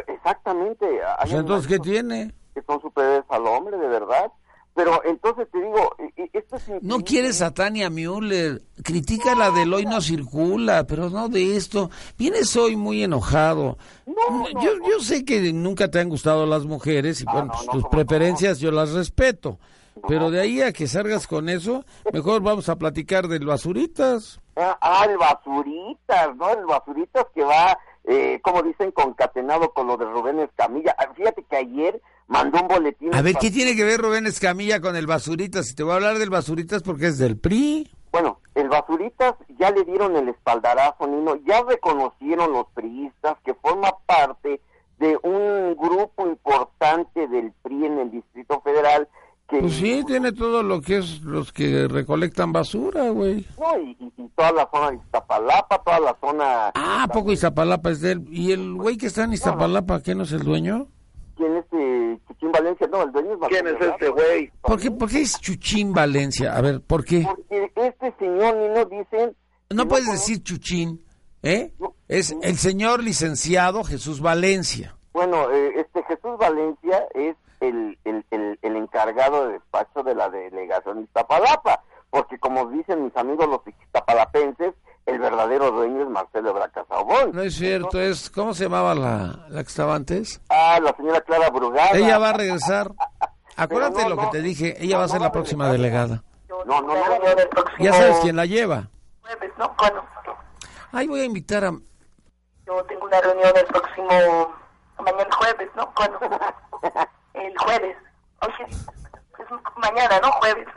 Exactamente. 0.08 0.86
hay 0.88 1.30
Pues 1.30 1.34
entonces, 1.34 1.68
¿qué 1.68 1.78
tiene? 1.78 2.34
Que 2.56 2.64
son 2.64 2.82
superiores 2.82 3.26
al 3.30 3.46
hombre, 3.46 3.78
de 3.78 3.88
verdad. 3.88 4.32
Pero 4.80 5.04
entonces 5.04 5.46
te 5.52 5.58
digo, 5.60 5.94
e- 6.00 6.14
e- 6.24 6.30
esto 6.32 6.56
es 6.56 6.82
No 6.82 7.00
quieres 7.00 7.42
a 7.42 7.54
Tania 7.54 7.90
Müller, 7.90 8.62
critica 8.82 9.36
la 9.36 9.52
del 9.52 9.74
hoy 9.74 9.86
no 9.86 10.00
circula, 10.00 10.86
pero 10.88 11.10
no 11.10 11.28
de 11.28 11.58
esto. 11.58 11.90
Vienes 12.18 12.56
hoy 12.56 12.78
muy 12.78 13.04
enojado. 13.04 13.78
No, 14.06 14.14
no, 14.38 14.62
yo, 14.62 14.78
no. 14.78 14.90
yo 14.90 15.02
sé 15.02 15.26
que 15.26 15.52
nunca 15.52 15.92
te 15.92 16.00
han 16.00 16.08
gustado 16.08 16.46
las 16.46 16.64
mujeres 16.64 17.20
y 17.20 17.26
Ah, 17.28 17.32
bueno, 17.34 17.48
no, 17.48 17.54
pues, 17.56 17.68
tus 17.68 17.90
preferencias 17.90 18.60
yo 18.60 18.72
las 18.72 18.94
respeto. 18.94 19.60
Pero 20.08 20.32
de 20.32 20.40
ahí 20.40 20.62
a 20.62 20.72
que 20.72 20.88
salgas 20.88 21.28
con 21.28 21.50
eso, 21.50 21.84
mejor 22.14 22.42
vamos 22.42 22.70
a 22.70 22.78
platicar 22.78 23.28
del 23.28 23.46
basuritas. 23.46 24.40
Ah, 24.56 24.78
ah, 24.80 25.06
el 25.10 25.18
basuritas, 25.18 26.38
¿no? 26.38 26.52
El 26.52 26.66
basuritas 26.66 27.26
que 27.36 27.44
va, 27.44 27.78
eh, 28.06 28.40
como 28.42 28.64
dicen, 28.64 28.92
concatenado 28.92 29.74
con 29.74 29.88
lo 29.88 29.98
de 29.98 30.06
Rubén 30.06 30.40
Escamilla. 30.40 30.96
Ah, 30.98 31.10
Fíjate 31.18 31.44
que 31.44 31.58
ayer 31.58 32.02
mandó 32.30 32.62
un 32.62 32.68
boletín. 32.70 33.14
A 33.14 33.22
ver, 33.22 33.36
¿qué 33.36 33.52
tiene 33.52 33.76
que 33.76 33.84
ver 33.84 34.00
Rubén 34.00 34.26
Escamilla 34.28 34.80
con 34.80 34.96
el 34.96 35.06
basuritas? 35.08 35.68
Si 35.68 35.76
te 35.76 35.84
voy 35.84 35.92
a 35.92 35.96
hablar 35.96 36.18
del 36.18 36.30
basuritas 36.30 36.82
porque 36.82 37.08
es 37.08 37.18
del 37.18 37.38
PRI. 37.38 37.92
Bueno, 38.12 38.40
el 38.56 38.70
basuritas 38.70 39.36
ya 39.60 39.70
le 39.72 39.84
dieron 39.84 40.16
el 40.16 40.30
espaldarazo, 40.30 41.06
Nino. 41.08 41.36
Ya 41.46 41.62
reconocieron 41.64 42.54
los 42.54 42.66
priistas 42.74 43.38
que 43.44 43.54
forma 43.56 43.90
parte 44.08 44.62
de 45.00 45.18
un 45.24 45.76
grupo 45.76 46.28
importante 46.28 47.28
del 47.28 47.52
PRI 47.62 47.86
en 47.86 48.00
el 48.00 48.12
Distrito 48.12 48.62
Federal. 48.62 49.08
Que, 49.48 49.62
Pues 49.62 49.74
sí, 49.74 50.04
tiene 50.06 50.32
todo 50.32 50.62
lo 50.62 50.80
que 50.82 50.98
es 50.98 51.22
los 51.22 51.52
que 51.52 51.88
recolectan 51.88 52.52
basura, 52.52 53.10
güey. 53.10 53.48
No, 53.60 53.80
y, 53.80 53.98
y- 54.00 54.14
y 54.22 54.28
toda 54.36 54.52
la 54.52 54.70
zona 54.72 54.92
de 54.92 54.98
Iztapalapa, 54.98 55.82
toda 55.84 56.00
la 56.00 56.18
zona... 56.22 56.68
Ah, 56.76 57.04
¿a 57.04 57.08
poco 57.08 57.32
Iztapalapa 57.32 57.90
es 57.90 58.02
de 58.02 58.12
él? 58.12 58.28
¿Y 58.30 58.52
el 58.52 58.76
güey 58.76 58.98
que 58.98 59.08
está 59.08 59.24
en 59.24 59.34
Iztapalapa, 59.34 60.04
qué 60.04 60.14
no 60.14 60.24
es 60.24 60.32
el 60.34 60.44
dueño? 60.44 60.88
¿Quién 61.40 61.56
es 61.56 61.66
eh, 61.72 62.20
Chichín 62.28 62.52
Valencia? 62.52 62.86
No, 62.88 63.02
el 63.02 63.14
dueño 63.14 63.32
es 63.32 63.48
¿Quién 63.48 63.68
es 63.68 63.80
este 63.80 64.10
güey? 64.10 64.52
¿Por 64.62 64.78
qué, 64.78 64.92
por 64.92 65.10
qué 65.10 65.22
es 65.22 65.40
Chuchín 65.40 65.94
Valencia? 65.94 66.54
A 66.54 66.60
ver, 66.60 66.82
¿por 66.82 67.06
qué? 67.06 67.26
Porque 67.26 67.72
este 67.78 68.14
señor 68.20 68.58
Nino 68.58 68.84
dicen... 68.84 69.38
No 69.70 69.88
puedes 69.88 70.12
decir 70.12 70.44
Chuchín, 70.44 71.02
¿eh? 71.42 71.72
Es 72.10 72.36
el 72.42 72.58
señor 72.58 73.02
licenciado 73.02 73.86
Jesús 73.86 74.20
Valencia. 74.20 74.98
Bueno, 75.14 75.50
eh, 75.50 75.76
este 75.78 76.04
Jesús 76.04 76.38
Valencia 76.38 77.08
es 77.14 77.38
el, 77.62 77.98
el, 78.04 78.26
el, 78.32 78.60
el 78.62 78.76
encargado 78.76 79.48
de 79.48 79.54
despacho 79.54 80.04
de 80.04 80.16
la 80.16 80.30
delegación 80.30 81.04
Iztapalapa, 81.04 81.84
porque 82.10 82.38
como 82.38 82.66
dicen 82.70 83.06
mis 83.06 83.16
amigos 83.16 83.48
los 83.48 83.62
iztapalapenses, 83.66 84.74
el 85.10 85.20
verdadero 85.20 85.72
dueño 85.72 86.04
es 86.04 86.10
Marcelo 86.10 86.50
Ebrard 86.52 86.72
Casaubon. 86.72 87.32
No 87.34 87.42
es 87.42 87.56
cierto, 87.56 88.00
es... 88.00 88.30
¿Cómo 88.30 88.54
se 88.54 88.64
llamaba 88.66 88.94
la, 88.96 89.46
la 89.50 89.64
que 89.64 89.70
estaba 89.70 89.96
antes? 89.96 90.42
Ah, 90.50 90.80
la 90.82 90.94
señora 90.96 91.22
Clara 91.22 91.50
Brugada. 91.50 91.92
Ella 91.98 92.18
va 92.18 92.30
a 92.30 92.34
regresar. 92.34 92.92
acuérdate 93.56 94.04
no, 94.04 94.10
lo 94.10 94.18
que 94.18 94.24
no. 94.24 94.30
te 94.30 94.42
dije, 94.42 94.76
ella 94.84 94.98
va 94.98 95.04
a 95.04 95.08
No, 95.08 95.12
ser 95.12 95.20
no 95.22 95.26
la 95.28 95.32
próxima 95.32 95.72
delegada. 95.72 96.24
No, 96.48 96.64
no, 96.66 96.82
no. 96.82 96.94
Ya 97.80 97.94
sabes 97.94 98.18
quién 98.22 98.36
la 98.36 98.46
lleva. 98.46 98.90
jueves, 99.22 99.52
¿no? 99.58 99.76
¿Cuándo? 99.78 100.04
Ay, 100.92 101.08
voy 101.08 101.22
a 101.22 101.26
invitar 101.26 101.64
a... 101.66 101.72
Yo 101.72 102.84
tengo 102.86 103.06
una 103.06 103.22
reunión 103.22 103.52
el 103.56 103.66
próximo... 103.66 104.54
Mañana 105.00 105.30
jueves, 105.38 105.70
¿no? 105.76 105.94
¿Cuándo? 105.94 106.20
El 107.34 107.58
jueves. 107.58 107.96
Oye, 108.42 108.66
es 108.70 109.48
mañana, 109.78 110.20
¿no? 110.22 110.30
Jueves. 110.34 110.68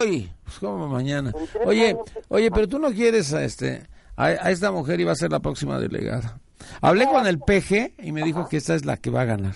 Oye, 0.00 0.32
pues 0.44 0.58
como 0.58 0.88
mañana. 0.88 1.32
Oye, 1.66 1.96
oye, 2.28 2.50
pero 2.50 2.68
tú 2.68 2.78
no 2.78 2.90
quieres 2.90 3.32
a 3.34 3.44
este 3.44 3.86
a, 4.16 4.24
a 4.26 4.50
esta 4.50 4.70
mujer 4.72 5.00
y 5.00 5.04
va 5.04 5.12
a 5.12 5.16
ser 5.16 5.30
la 5.30 5.40
próxima 5.40 5.78
delegada. 5.78 6.40
Hablé 6.80 7.06
con 7.06 7.26
el 7.26 7.38
PG 7.38 7.94
y 8.02 8.12
me 8.12 8.22
dijo 8.22 8.48
que 8.48 8.56
esta 8.58 8.74
es 8.74 8.84
la 8.84 8.96
que 8.96 9.10
va 9.10 9.22
a 9.22 9.24
ganar. 9.26 9.54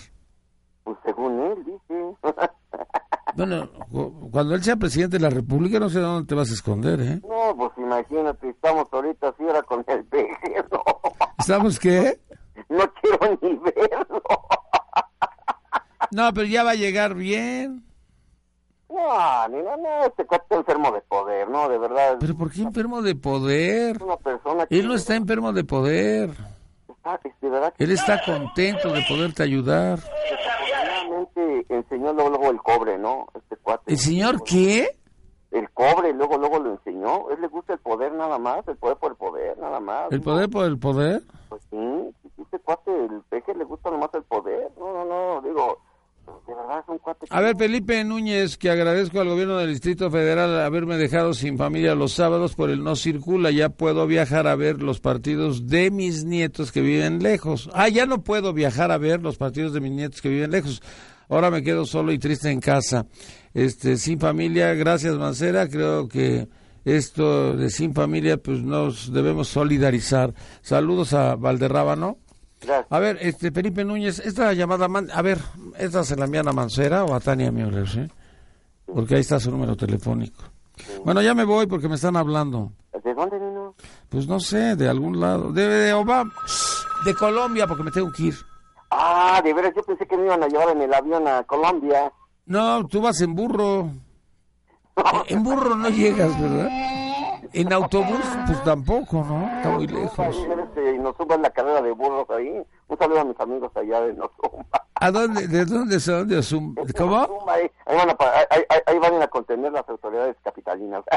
Pues 0.83 0.97
según 1.05 1.39
él, 1.41 1.63
dice. 1.65 2.03
Bueno, 3.37 3.69
cu- 3.91 4.29
cuando 4.31 4.55
él 4.55 4.63
sea 4.63 4.77
presidente 4.77 5.17
de 5.17 5.23
la 5.23 5.29
República 5.29 5.77
no 5.77 5.89
sé 5.89 5.99
dónde 5.99 6.25
te 6.25 6.35
vas 6.35 6.49
a 6.49 6.53
esconder, 6.53 7.01
¿eh? 7.01 7.19
no, 7.27 7.53
pues 7.57 7.71
imagínate, 7.77 8.49
estamos 8.49 8.87
ahorita 8.93 9.27
así 9.27 9.43
ahora 9.43 9.61
con 9.63 9.83
el 9.87 10.05
no. 10.71 10.81
¿Estamos 11.37 11.77
qué? 11.77 12.17
No 12.69 12.85
quiero 13.01 13.37
ni 13.41 13.55
verlo. 13.57 14.23
No, 16.11 16.33
pero 16.33 16.47
ya 16.47 16.63
va 16.63 16.71
a 16.71 16.75
llegar 16.75 17.13
bien. 17.15 17.83
No, 18.95 19.47
ni 19.49 19.61
no, 19.61 19.75
no, 19.75 20.05
este 20.05 20.25
cuate 20.25 20.43
está 20.45 20.55
enfermo 20.55 20.89
de 20.91 21.01
poder, 21.01 21.49
¿no? 21.49 21.67
De 21.67 21.77
verdad. 21.77 22.15
Pero 22.17 22.35
¿por 22.35 22.49
qué 22.49 22.61
enfermo 22.61 23.01
de 23.01 23.13
poder? 23.13 24.01
Una 24.01 24.15
persona 24.15 24.65
que 24.65 24.79
Él 24.79 24.87
no 24.87 24.93
está 24.93 25.15
enfermo 25.15 25.51
de 25.51 25.65
poder. 25.65 26.29
está, 26.87 27.19
es 27.25 27.33
de 27.41 27.49
verdad 27.49 27.73
que 27.73 27.83
Él 27.83 27.91
está 27.91 28.21
contento 28.23 28.93
de 28.93 29.03
poderte 29.05 29.43
ayudar. 29.43 29.99
desafortunadamente 29.99 31.65
enseñó 31.67 32.13
luego, 32.13 32.29
luego 32.29 32.51
el 32.51 32.57
cobre, 32.59 32.97
¿no? 32.97 33.27
Este 33.35 33.57
cuate. 33.57 33.91
¿El 33.91 33.97
señor 33.97 34.41
qué? 34.43 34.87
El 35.51 35.69
cobre, 35.71 36.13
luego, 36.13 36.37
luego 36.37 36.59
lo 36.59 36.71
enseñó. 36.71 37.29
él 37.31 37.41
le 37.41 37.47
gusta 37.47 37.73
el 37.73 37.79
poder 37.79 38.13
nada 38.13 38.37
más, 38.37 38.65
el 38.67 38.77
poder 38.77 38.97
por 38.97 39.11
el 39.11 39.17
poder, 39.17 39.57
nada 39.57 39.81
más. 39.81 40.09
¿El 40.11 40.21
poder 40.21 40.49
por 40.49 40.65
el 40.65 40.79
poder? 40.79 41.21
Pues 41.49 41.61
sí, 41.69 42.13
este 42.41 42.59
cuate, 42.59 42.91
el 42.91 43.21
peje 43.29 43.53
le 43.55 43.63
gusta 43.65 43.89
nomás 43.89 44.13
el 44.13 44.23
poder. 44.23 44.71
No, 44.77 44.84
no, 44.84 44.84
no, 44.84 44.84
A 47.29 47.41
ver, 47.41 47.57
Felipe 47.57 48.03
Núñez, 48.03 48.57
que 48.57 48.69
agradezco 48.69 49.19
al 49.19 49.29
gobierno 49.29 49.57
del 49.57 49.71
Distrito 49.71 50.11
Federal 50.11 50.59
haberme 50.59 50.95
dejado 50.97 51.33
sin 51.33 51.57
familia 51.57 51.95
los 51.95 52.13
sábados 52.13 52.53
por 52.53 52.69
el 52.69 52.83
no 52.83 52.95
circula. 52.95 53.49
Ya 53.49 53.69
puedo 53.69 54.05
viajar 54.05 54.47
a 54.47 54.55
ver 54.55 54.83
los 54.83 54.99
partidos 54.99 55.67
de 55.67 55.89
mis 55.89 56.23
nietos 56.23 56.71
que 56.71 56.81
viven 56.81 57.23
lejos. 57.23 57.69
Ah, 57.73 57.89
ya 57.89 58.05
no 58.05 58.23
puedo 58.23 58.53
viajar 58.53 58.91
a 58.91 58.99
ver 58.99 59.21
los 59.21 59.37
partidos 59.37 59.73
de 59.73 59.81
mis 59.81 59.91
nietos 59.91 60.21
que 60.21 60.29
viven 60.29 60.51
lejos. 60.51 60.83
Ahora 61.27 61.49
me 61.49 61.63
quedo 61.63 61.85
solo 61.85 62.11
y 62.11 62.19
triste 62.19 62.51
en 62.51 62.59
casa. 62.59 63.07
Este, 63.55 63.97
sin 63.97 64.19
familia, 64.19 64.73
gracias 64.75 65.17
Mancera. 65.17 65.67
Creo 65.67 66.07
que 66.07 66.47
esto 66.85 67.57
de 67.57 67.71
sin 67.71 67.95
familia, 67.95 68.37
pues 68.37 68.61
nos 68.61 69.11
debemos 69.11 69.47
solidarizar. 69.47 70.35
Saludos 70.61 71.13
a 71.13 71.35
Valderrábano. 71.35 72.19
Gracias. 72.65 72.87
A 72.91 72.99
ver, 72.99 73.17
este 73.21 73.51
Felipe 73.51 73.83
Núñez, 73.85 74.19
esta 74.19 74.53
llamada, 74.53 74.87
man- 74.87 75.09
a 75.13 75.21
ver, 75.21 75.39
esta 75.77 76.03
se 76.03 76.15
la 76.15 76.25
envían 76.25 76.47
a 76.47 76.53
Mancera 76.53 77.03
o 77.05 77.13
a 77.13 77.19
Tania 77.19 77.51
Müller, 77.51 77.87
¿sí? 77.87 78.01
Porque 78.85 79.15
ahí 79.15 79.21
está 79.21 79.39
su 79.39 79.51
número 79.51 79.75
telefónico. 79.75 80.43
Bueno, 81.03 81.21
ya 81.21 81.33
me 81.33 81.43
voy 81.45 81.67
porque 81.67 81.87
me 81.87 81.95
están 81.95 82.15
hablando. 82.17 82.71
¿De 83.03 83.13
dónde 83.13 83.37
vino? 83.39 83.75
Pues 84.09 84.27
no 84.27 84.39
sé, 84.39 84.75
de 84.75 84.87
algún 84.89 85.19
lado. 85.19 85.51
De, 85.51 85.67
de 85.67 85.93
Obama. 85.93 86.31
De 87.05 87.13
Colombia, 87.13 87.67
porque 87.67 87.83
me 87.83 87.91
tengo 87.91 88.11
que 88.11 88.23
ir. 88.23 88.35
Ah, 88.91 89.41
de 89.43 89.53
veras, 89.53 89.73
yo 89.75 89.83
pensé 89.83 90.05
que 90.07 90.17
me 90.17 90.25
iban 90.25 90.43
a 90.43 90.47
llevar 90.47 90.69
en 90.69 90.81
el 90.81 90.93
avión 90.93 91.27
a 91.27 91.43
Colombia. 91.43 92.11
No, 92.45 92.85
tú 92.87 93.01
vas 93.01 93.19
en 93.21 93.33
burro. 93.35 93.89
En 95.27 95.43
burro 95.43 95.75
no 95.75 95.89
llegas, 95.89 96.39
¿verdad? 96.39 96.69
En 97.61 97.71
autobús, 97.73 98.19
pues 98.47 98.63
tampoco, 98.63 99.23
¿no? 99.23 99.47
Está 99.57 99.69
muy 99.69 99.87
lejos. 99.87 100.35
Este, 100.35 100.95
y 100.95 100.99
nos 100.99 101.15
suban 101.17 101.41
la 101.41 101.49
carrera 101.49 101.81
de 101.81 101.91
burros 101.91 102.29
ahí. 102.29 102.61
Un 102.87 102.97
saludo 102.97 103.21
a 103.21 103.25
mis 103.25 103.39
amigos 103.39 103.71
allá 103.75 104.01
de 104.01 104.13
Nosumba. 104.13 104.85
¿A 104.95 105.11
dónde, 105.11 105.47
de 105.47 105.65
dónde 105.65 105.99
son? 105.99 106.27
¿De 106.27 106.37
Azum- 106.39 106.75
¿Cómo? 106.97 107.49
Ahí, 107.49 107.69
ahí 107.85 107.95
van 107.97 108.09
a, 108.09 108.15
pa- 108.15 108.31
ahí, 108.49 108.61
ahí- 108.69 108.81
ahí 108.85 108.99
van 108.99 109.21
a 109.21 109.27
contener 109.27 109.71
las 109.71 109.87
autoridades 109.89 110.35
capitalinas. 110.43 111.03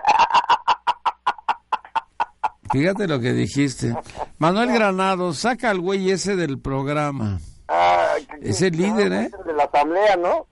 Fíjate 2.70 3.08
lo 3.08 3.18
que 3.18 3.32
dijiste. 3.32 3.96
Manuel 4.38 4.72
Granado, 4.72 5.32
saca 5.32 5.70
al 5.70 5.80
güey 5.80 6.10
ese 6.10 6.36
del 6.36 6.60
programa. 6.60 7.38
Es 8.42 8.60
el 8.62 8.76
líder, 8.76 9.12
¿eh? 9.12 9.30
De 9.46 9.52
la 9.54 9.64
asamblea, 9.64 10.16
¿no? 10.16 10.46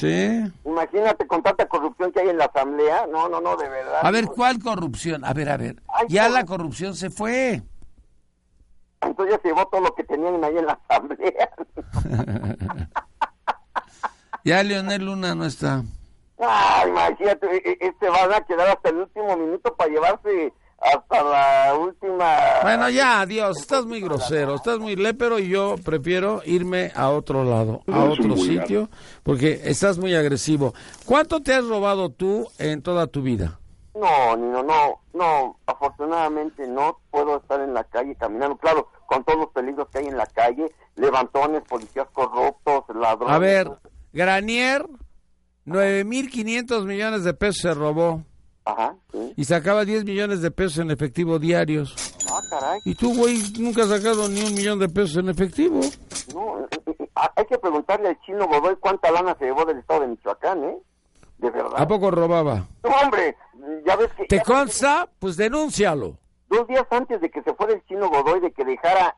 Sí. 0.00 0.52
Imagínate 0.64 1.26
con 1.26 1.42
tanta 1.42 1.68
corrupción 1.68 2.10
que 2.12 2.20
hay 2.20 2.30
en 2.30 2.38
la 2.38 2.46
asamblea. 2.46 3.06
No, 3.06 3.28
no, 3.28 3.40
no, 3.40 3.56
de 3.56 3.68
verdad. 3.68 4.00
A 4.02 4.10
ver, 4.10 4.26
¿cuál 4.26 4.58
corrupción? 4.58 5.24
A 5.24 5.32
ver, 5.34 5.48
a 5.50 5.56
ver. 5.58 5.76
Ay, 5.88 6.06
Ya 6.08 6.28
la 6.28 6.44
corrupción 6.46 6.94
se 6.94 7.10
fue. 7.10 7.62
Entonces 9.02 9.34
ya 9.36 9.42
se 9.42 9.48
llevó 9.48 9.66
todo 9.68 9.80
lo 9.82 9.94
que 9.94 10.04
tenían 10.04 10.42
ahí 10.42 10.56
en 10.58 10.66
la 10.66 10.80
asamblea. 10.88 11.50
Ya 14.42 14.62
Leonel 14.62 15.04
Luna 15.04 15.34
no 15.34 15.44
está. 15.44 15.82
Ay, 16.38 16.88
imagínate, 16.88 17.46
e- 17.56 17.72
e- 17.72 17.78
este 17.88 18.08
van 18.08 18.32
a 18.32 18.40
quedar 18.40 18.68
hasta 18.68 18.88
el 18.88 18.96
último 18.96 19.36
minuto 19.36 19.76
para 19.76 19.90
llevarse 19.90 20.52
hasta 20.80 21.22
la 21.22 21.74
última... 21.78 22.36
Bueno, 22.62 22.88
ya, 22.88 23.20
adiós. 23.20 23.58
Estás 23.60 23.84
muy 23.84 24.00
grosero, 24.00 24.54
estás 24.54 24.78
muy 24.78 24.96
lépero 24.96 25.38
y 25.38 25.48
yo 25.48 25.76
prefiero 25.84 26.42
irme 26.44 26.90
a 26.94 27.10
otro 27.10 27.44
lado, 27.44 27.82
a 27.86 28.04
otro 28.04 28.36
sitio, 28.36 28.88
porque 29.22 29.60
estás 29.64 29.98
muy 29.98 30.14
agresivo. 30.14 30.74
¿Cuánto 31.04 31.40
te 31.42 31.54
has 31.54 31.66
robado 31.66 32.10
tú 32.10 32.48
en 32.58 32.82
toda 32.82 33.06
tu 33.06 33.22
vida? 33.22 33.58
No, 33.94 34.36
Nino, 34.36 34.62
no, 34.62 35.00
no, 35.12 35.58
afortunadamente 35.66 36.66
no 36.66 37.00
puedo 37.10 37.38
estar 37.38 37.60
en 37.60 37.74
la 37.74 37.84
calle 37.84 38.14
caminando, 38.14 38.56
claro, 38.56 38.88
con 39.06 39.24
todos 39.24 39.40
los 39.40 39.48
peligros 39.48 39.88
que 39.88 39.98
hay 39.98 40.06
en 40.06 40.16
la 40.16 40.26
calle, 40.26 40.72
levantones, 40.96 41.62
policías 41.68 42.06
corruptos, 42.12 42.84
ladrones. 42.94 43.34
A 43.34 43.38
ver, 43.38 43.70
Granier, 44.12 44.86
9.500 45.66 46.84
millones 46.86 47.24
de 47.24 47.34
pesos 47.34 47.62
se 47.62 47.74
robó 47.74 48.24
Ajá, 48.64 48.94
sí. 49.10 49.32
y 49.36 49.44
sacaba 49.44 49.84
10 49.84 50.04
millones 50.04 50.42
de 50.42 50.50
pesos 50.50 50.78
en 50.78 50.90
efectivo 50.90 51.38
diarios. 51.38 52.14
Ah, 52.30 52.40
caray. 52.50 52.80
Y 52.84 52.94
tú, 52.94 53.14
güey, 53.16 53.38
nunca 53.58 53.82
has 53.82 53.88
sacado 53.88 54.28
ni 54.28 54.42
un 54.42 54.54
millón 54.54 54.78
de 54.78 54.88
pesos 54.88 55.16
en 55.16 55.28
efectivo. 55.30 55.80
No, 56.34 56.60
eh, 56.60 56.66
eh, 56.86 56.94
eh, 56.98 57.10
hay 57.14 57.46
que 57.46 57.58
preguntarle 57.58 58.08
al 58.10 58.20
chino 58.20 58.46
Godoy 58.46 58.76
cuánta 58.76 59.10
lana 59.10 59.34
se 59.38 59.46
llevó 59.46 59.64
del 59.64 59.78
estado 59.78 60.00
de 60.00 60.08
Michoacán, 60.08 60.64
¿eh? 60.64 60.78
De 61.38 61.50
verdad. 61.50 61.72
¿A 61.74 61.88
poco 61.88 62.10
robaba? 62.10 62.66
No, 62.84 62.90
hombre, 63.02 63.36
ya 63.86 63.96
ves 63.96 64.12
que... 64.12 64.26
¿Te 64.26 64.42
consta? 64.42 65.08
Pues 65.18 65.36
denúncialo. 65.36 66.18
Dos 66.48 66.66
días 66.68 66.86
antes 66.90 67.20
de 67.20 67.30
que 67.30 67.42
se 67.42 67.54
fuera 67.54 67.72
el 67.72 67.84
chino 67.86 68.10
Godoy, 68.10 68.40
de 68.40 68.52
que 68.52 68.64
dejara 68.64 69.16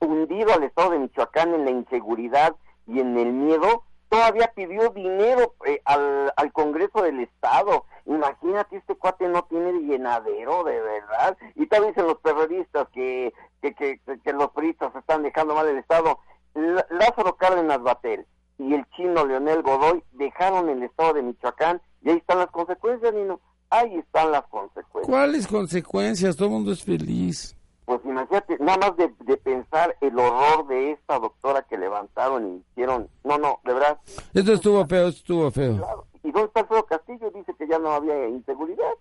hundido 0.00 0.52
al 0.52 0.62
estado 0.64 0.90
de 0.90 0.98
Michoacán 0.98 1.54
en 1.54 1.64
la 1.64 1.70
inseguridad 1.70 2.56
y 2.86 3.00
en 3.00 3.18
el 3.18 3.32
miedo, 3.32 3.84
todavía 4.08 4.52
pidió 4.54 4.90
dinero 4.90 5.54
eh, 5.66 5.80
al, 5.84 6.32
al 6.36 6.52
Congreso 6.52 7.02
del 7.02 7.20
Estado. 7.20 7.84
Imagínate, 8.06 8.76
este 8.76 8.94
cuate 8.94 9.28
no 9.28 9.44
tiene 9.44 9.72
llenadero, 9.80 10.64
de 10.64 10.80
verdad. 10.80 11.36
Y 11.54 11.66
también 11.66 11.92
dicen 11.92 12.06
los 12.06 12.20
terroristas 12.22 12.88
que, 12.94 13.32
que, 13.60 13.74
que, 13.74 14.00
que 14.24 14.32
los 14.32 14.50
periodistas 14.52 14.94
están 14.96 15.22
dejando 15.22 15.54
mal 15.54 15.68
el 15.68 15.78
Estado. 15.78 16.18
L- 16.54 16.84
Lázaro 16.90 17.36
Cárdenas 17.36 17.82
Batel 17.82 18.26
y 18.58 18.74
el 18.74 18.84
chino 18.96 19.24
Leonel 19.26 19.62
Godoy 19.62 20.02
dejaron 20.12 20.68
el 20.70 20.82
Estado 20.82 21.12
de 21.14 21.22
Michoacán 21.22 21.80
y 22.02 22.10
ahí 22.10 22.16
están 22.16 22.38
las 22.38 22.50
consecuencias, 22.50 23.12
Nino. 23.12 23.40
Ahí 23.70 23.96
están 23.96 24.32
las 24.32 24.46
consecuencias. 24.46 25.06
¿Cuáles 25.06 25.46
consecuencias? 25.46 26.34
Todo 26.36 26.46
el 26.46 26.54
mundo 26.54 26.72
es 26.72 26.82
feliz. 26.82 27.54
Pues 27.88 28.04
imagínate, 28.04 28.58
nada 28.60 28.76
más 28.76 28.96
de, 28.98 29.10
de 29.20 29.38
pensar 29.38 29.96
el 30.02 30.18
horror 30.18 30.66
de 30.66 30.92
esta 30.92 31.18
doctora 31.18 31.62
que 31.62 31.78
levantaron 31.78 32.46
y 32.46 32.62
hicieron. 32.70 33.08
No, 33.24 33.38
no, 33.38 33.60
de 33.64 33.72
verdad. 33.72 33.98
Esto 34.34 34.52
estuvo 34.52 34.84
feo, 34.84 35.08
esto 35.08 35.20
estuvo 35.20 35.50
feo. 35.50 35.78
Claro. 35.78 36.06
¿Y 36.22 36.30
dónde 36.30 36.48
está 36.48 36.60
Alfredo 36.60 36.84
Castillo? 36.84 37.30
Dice 37.30 37.54
que 37.54 37.66
ya 37.66 37.78
no 37.78 37.92
había 37.92 38.28
inseguridad. 38.28 38.92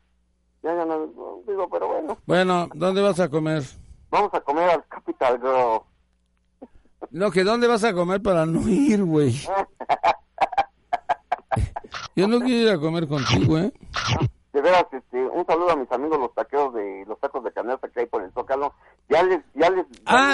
Ya, 0.64 0.74
ya 0.74 0.86
no, 0.86 1.06
no, 1.06 1.42
digo, 1.46 1.68
pero 1.70 1.90
bueno. 1.90 2.18
Bueno, 2.26 2.70
¿dónde 2.76 3.02
vas 3.02 3.20
a 3.20 3.28
comer? 3.28 3.62
Vamos 4.10 4.34
a 4.34 4.40
comer 4.40 4.70
al 4.70 4.88
Capital 4.88 5.38
Girl. 5.42 5.82
No, 7.12 7.30
que 7.30 7.44
¿dónde 7.44 7.68
vas 7.68 7.84
a 7.84 7.94
comer 7.94 8.22
para 8.22 8.46
no 8.46 8.70
ir, 8.70 9.04
güey? 9.04 9.34
Yo 12.16 12.30
no 12.30 12.40
quiero 12.40 12.62
ir 12.62 12.70
a 12.70 12.80
comer 12.80 13.06
contigo, 13.06 13.58
¿eh? 13.58 13.74
De 14.58 14.64
veras, 14.64 14.88
este, 14.92 15.24
un 15.24 15.46
saludo 15.46 15.70
a 15.70 15.76
mis 15.76 15.92
amigos 15.92 16.20
los 16.20 16.34
taqueros 16.34 16.74
de 16.74 17.06
los 17.08 17.20
tacos 17.20 17.44
de 17.44 17.52
canasta 17.52 17.90
que 17.90 18.00
hay 18.00 18.06
por 18.08 18.24
el 18.24 18.32
Zócalo. 18.32 18.74
Ya 19.08 19.22
les, 19.22 19.40
ya 19.54 19.70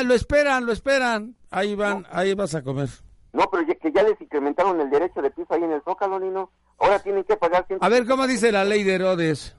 lo 0.03 0.13
esperan, 0.13 0.65
lo 0.65 0.71
esperan. 0.71 1.35
Ahí 1.51 1.75
van, 1.75 2.05
ahí 2.11 2.33
vas 2.33 2.55
a 2.55 2.63
comer. 2.63 2.89
No, 3.31 3.49
pero 3.49 3.63
ya- 3.67 3.75
que 3.75 3.91
ya 3.91 4.03
les 4.03 4.19
incrementaron 4.21 4.79
el 4.79 4.89
derecho 4.89 5.21
de 5.21 5.31
piso 5.31 5.47
ahí 5.53 5.63
en 5.63 5.71
el 5.71 5.81
Zócalo, 5.83 6.19
Nino. 6.19 6.51
Ahora 6.79 6.99
tienen 6.99 7.23
que 7.23 7.35
pagar 7.37 7.65
100. 7.67 7.79
A 7.81 7.89
ver, 7.89 8.05
¿cómo 8.05 8.27
dice 8.27 8.51
la 8.51 8.63
ley 8.65 8.83
de 8.83 8.95
Herodes? 8.95 9.55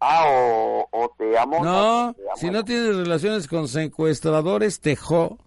Ah, 0.00 0.24
o, 0.28 0.86
o 0.92 1.08
te 1.18 1.36
amo. 1.38 1.64
No, 1.64 2.12
te 2.14 2.22
amo. 2.22 2.36
si 2.36 2.50
no 2.50 2.64
tienes 2.64 2.96
relaciones 2.96 3.48
con 3.48 3.66
secuestradores, 3.68 4.80
tejo. 4.80 5.38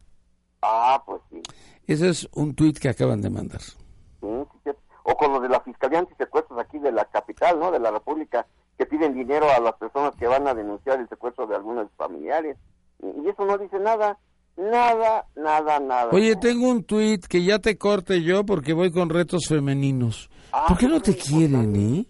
Ah, 0.62 1.02
pues 1.06 1.22
sí. 1.30 1.42
Ese 1.88 2.10
es 2.10 2.28
un 2.34 2.54
tuit 2.56 2.78
que 2.78 2.90
acaban 2.90 3.22
de 3.22 3.30
mandar. 3.30 3.62
Sí, 3.62 3.78
sí, 4.22 4.58
sí. 4.66 4.72
O 5.04 5.16
con 5.16 5.32
los 5.34 5.42
de 5.42 5.50
la 5.50 5.62
Fiscalía 5.62 6.00
Antisecuestros 6.00 6.60
aquí 6.60 6.78
de 6.80 6.92
la 6.92 7.06
capital, 7.06 7.60
¿no? 7.60 7.72
De 7.72 7.80
la 7.80 7.92
República, 7.92 8.46
que 8.78 8.86
piden 8.86 9.14
dinero 9.14 9.48
a 9.50 9.60
las 9.60 9.74
personas 9.76 10.14
que 10.16 10.28
van 10.28 10.48
a 10.48 10.54
denunciar 10.54 11.00
el 11.00 11.10
secuestro 11.10 11.48
de 11.48 11.56
algunos 11.56 11.88
familiares. 11.98 12.58
Y, 13.02 13.08
y 13.26 13.30
eso 13.30 13.46
no 13.46 13.58
dice 13.58 13.80
nada. 13.80 14.20
Nada, 14.58 15.26
nada, 15.36 15.80
nada. 15.80 16.10
Oye, 16.12 16.36
tengo 16.36 16.70
un 16.70 16.84
tuit 16.84 17.26
que 17.26 17.44
ya 17.44 17.60
te 17.60 17.78
corte 17.78 18.22
yo 18.22 18.46
porque 18.46 18.74
voy 18.74 18.92
con 18.92 19.10
retos 19.10 19.48
femeninos. 19.48 20.30
Ah, 20.52 20.66
¿Por 20.68 20.78
qué 20.78 20.88
no 20.88 21.02
te 21.02 21.16
quieren, 21.16 21.76
eh? 21.76 22.06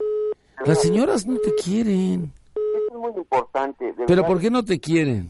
Las 0.65 0.81
señoras 0.81 1.25
no 1.25 1.37
te 1.39 1.53
quieren. 1.55 2.33
Eso 2.55 2.93
es 2.93 2.99
muy 2.99 3.11
importante. 3.15 3.93
¿Pero 3.95 4.07
verdad. 4.07 4.27
por 4.27 4.39
qué 4.39 4.49
no 4.49 4.63
te 4.63 4.79
quieren? 4.79 5.29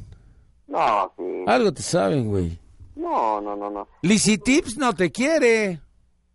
No, 0.67 1.11
sí. 1.17 1.23
Algo 1.47 1.71
te 1.73 1.81
saben, 1.81 2.29
güey. 2.29 2.57
No, 2.95 3.41
no, 3.41 3.55
no, 3.55 3.69
no. 3.69 3.87
Lizzy 4.01 4.37
Tips 4.37 4.77
no 4.77 4.93
te 4.93 5.11
quiere. 5.11 5.79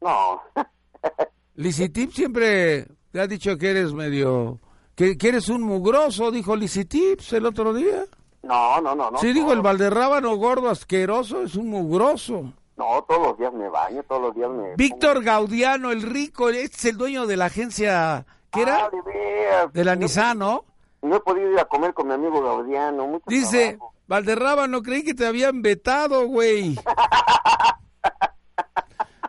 No. 0.00 0.40
Lizzy 1.54 1.88
Tips 1.88 2.14
siempre 2.14 2.86
te 3.12 3.20
ha 3.20 3.26
dicho 3.26 3.56
que 3.56 3.70
eres 3.70 3.92
medio... 3.92 4.60
Que, 4.94 5.18
que 5.18 5.28
eres 5.28 5.50
un 5.50 5.62
mugroso, 5.62 6.30
dijo 6.30 6.56
Lizzy 6.56 6.86
Tips 6.86 7.34
el 7.34 7.44
otro 7.44 7.74
día. 7.74 8.04
No, 8.46 8.80
no, 8.80 8.94
no, 8.94 9.10
no. 9.10 9.18
sí, 9.18 9.32
dijo 9.32 9.52
el 9.52 9.62
Valderrábano 9.62 10.36
gordo 10.36 10.70
asqueroso, 10.70 11.42
es 11.42 11.56
un 11.56 11.68
mugroso. 11.68 12.52
No, 12.76 13.02
todos 13.08 13.28
los 13.28 13.38
días 13.38 13.52
me 13.54 13.68
baño, 13.68 14.02
todos 14.06 14.22
los 14.22 14.34
días 14.34 14.50
me... 14.50 14.76
Víctor 14.76 15.24
Gaudiano, 15.24 15.90
el 15.90 16.02
rico, 16.02 16.50
es 16.50 16.84
el 16.84 16.96
dueño 16.96 17.26
de 17.26 17.36
la 17.36 17.46
agencia... 17.46 18.26
¿Qué 18.52 18.62
era? 18.62 18.86
Ah, 18.86 19.66
de 19.72 19.84
la 19.84 19.96
No- 19.96 20.02
Nissan, 20.02 20.38
¿no? 20.38 20.64
No 21.02 21.16
he 21.16 21.20
podido 21.20 21.52
ir 21.52 21.58
a 21.58 21.64
comer 21.66 21.92
con 21.94 22.08
mi 22.08 22.14
amigo 22.14 22.42
Gaudiano. 22.42 23.06
Mucho 23.06 23.24
Dice, 23.28 23.72
trabajo. 23.76 23.92
Valderrábano, 24.06 24.82
creí 24.82 25.02
que 25.04 25.14
te 25.14 25.26
habían 25.26 25.62
vetado, 25.62 26.26
güey. 26.26 26.76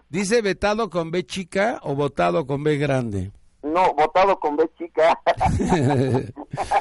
Dice 0.10 0.42
vetado 0.42 0.90
con 0.90 1.12
B 1.12 1.26
chica 1.26 1.80
o 1.84 1.94
votado 1.96 2.46
con 2.48 2.64
B 2.64 2.78
grande. 2.78 3.32
No, 3.64 3.94
votado 3.94 4.40
con 4.40 4.56
B 4.56 4.70
chica. 4.78 5.20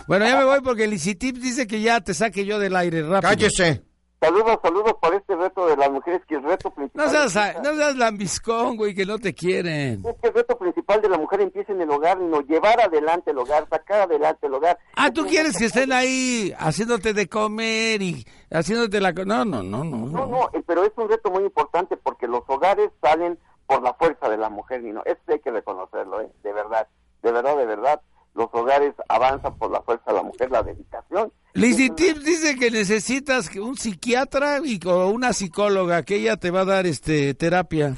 bueno, 0.09 0.27
ya 0.27 0.37
me 0.37 0.45
voy 0.45 0.61
porque 0.61 0.85
el 0.85 1.01
Tips 1.01 1.41
dice 1.41 1.67
que 1.67 1.81
ya 1.81 2.01
te 2.01 2.15
saque 2.15 2.45
yo 2.45 2.59
del 2.59 2.77
aire 2.77 3.03
rápido. 3.03 3.31
Cállese. 3.31 3.83
saludos, 4.21 4.59
saludos 4.63 4.93
por 5.01 5.15
este 5.15 5.35
reto 5.37 5.67
de 5.67 5.77
las 5.77 5.91
mujeres, 5.91 6.21
que 6.29 6.35
el 6.35 6.43
reto 6.43 6.71
principal... 6.71 7.07
No 7.07 7.29
seas, 7.29 7.57
no 7.63 7.75
seas 7.75 7.97
lambiscón, 7.97 8.77
güey, 8.77 8.95
que 8.95 9.07
no 9.07 9.19
te 9.19 9.35
quieren. 9.35 10.03
Es 10.07 10.17
que 10.21 10.29
el 10.29 10.35
reto 10.35 10.59
principal 10.59 11.01
de 11.01 11.09
la 11.09 11.17
mujer 11.17 11.41
empieza 11.41 11.73
en 11.73 11.81
el 11.81 11.91
hogar, 11.91 12.19
no 12.21 12.41
llevar 12.43 12.79
adelante 12.81 13.31
el 13.31 13.39
hogar, 13.39 13.67
sacar 13.71 14.03
adelante 14.03 14.47
el 14.47 14.55
hogar. 14.55 14.79
Ah, 14.97 15.11
tú 15.11 15.25
quieres 15.25 15.57
que 15.57 15.67
estén 15.67 15.93
ahí 15.93 16.53
haciéndote 16.59 17.15
de 17.15 17.27
comer 17.27 18.03
y 18.03 18.27
haciéndote 18.51 19.01
la... 19.01 19.13
no, 19.13 19.45
no, 19.45 19.63
no. 19.63 19.85
No, 19.85 19.85
no. 19.85 20.27
no, 20.27 20.51
eh, 20.53 20.63
pero 20.67 20.85
es 20.85 20.93
un 20.97 21.09
reto 21.09 21.31
muy 21.31 21.45
importante 21.45 21.97
porque 21.97 22.27
los 22.27 22.43
hogares 22.49 22.91
salen 23.01 23.39
por 23.67 23.83
la 23.83 23.95
fuerza 23.95 24.29
de 24.29 24.37
la 24.37 24.49
mujer, 24.49 24.85
y 24.85 24.93
no, 24.93 25.03
eso 25.05 25.21
hay 25.29 25.41
que 25.41 25.51
reconocerlo, 25.51 26.21
¿eh? 26.21 26.31
de 26.43 26.53
verdad, 26.53 26.87
de 27.23 27.33
verdad, 27.33 27.57
de 27.57 27.67
verdad, 27.67 28.01
los 28.35 28.49
hogares 28.53 28.95
avanzan 29.09 29.57
por 29.57 29.71
la 29.71 29.81
fuerza 29.83 30.05
de 30.11 30.17
la 30.17 30.23
mujer, 30.23 30.51
la 30.51 30.63
dedicación. 30.63 31.33
Lizzy 31.55 31.91
Tips 31.91 32.23
dice 32.23 32.57
que 32.57 32.71
necesitas 32.71 33.55
un 33.57 33.77
psiquiatra 33.77 34.61
y 34.63 34.79
o 34.87 35.09
una 35.09 35.33
psicóloga 35.33 36.03
que 36.03 36.17
ella 36.17 36.37
te 36.37 36.51
va 36.51 36.61
a 36.61 36.67
dar 36.67 36.87
este 36.87 37.33
terapia. 37.35 37.97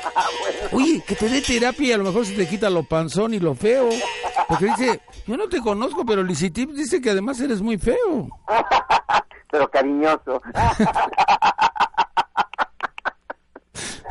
Oye, 0.72 1.02
que 1.06 1.14
te 1.14 1.28
dé 1.28 1.42
terapia 1.42 1.88
y 1.88 1.92
a 1.92 1.98
lo 1.98 2.04
mejor 2.04 2.24
se 2.24 2.34
te 2.34 2.48
quita 2.48 2.70
lo 2.70 2.84
panzón 2.84 3.34
y 3.34 3.38
lo 3.38 3.54
feo. 3.54 3.90
Porque 4.48 4.64
dice, 4.66 5.00
yo 5.26 5.36
no 5.36 5.48
te 5.48 5.60
conozco, 5.60 6.04
pero 6.06 6.22
Lizzy 6.22 6.50
Tips 6.50 6.74
dice 6.74 7.00
que 7.00 7.10
además 7.10 7.38
eres 7.40 7.60
muy 7.60 7.76
feo. 7.76 8.28
pero 9.50 9.70
cariñoso. 9.70 10.40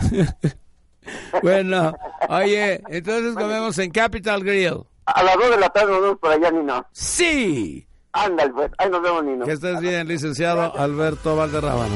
Bueno, 1.44 1.96
oye, 2.28 2.82
entonces 2.90 3.36
comemos 3.36 3.78
en 3.78 3.92
Capital 3.92 4.44
Grill. 4.44 4.84
A 5.06 5.24
las 5.24 5.36
dos 5.36 5.50
de 5.50 5.58
la 5.58 5.70
tarde 5.70 5.92
nos 5.92 6.02
vemos 6.02 6.20
por 6.20 6.32
allá, 6.32 6.52
Nino. 6.52 6.86
Sí. 6.92 7.88
Ándale, 8.12 8.52
pues, 8.52 8.72
ahí 8.78 8.90
nos 8.90 9.02
vemos, 9.02 9.24
Nino. 9.24 9.46
Que 9.46 9.54
estés 9.54 9.80
bien, 9.80 10.08
licenciado 10.08 10.78
Alberto 10.78 11.36
Valderrábano. 11.36 11.96